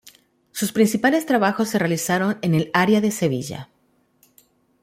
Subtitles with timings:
[0.51, 3.69] Sus principales trabajos se realizaron en el área de Sevilla.